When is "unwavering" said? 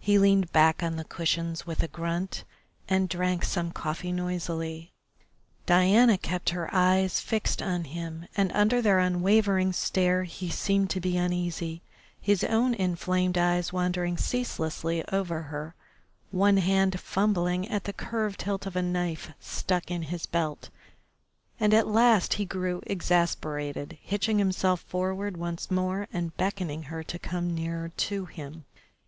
8.98-9.72